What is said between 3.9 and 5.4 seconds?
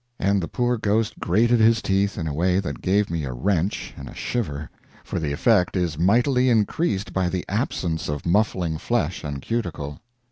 and a shiver for the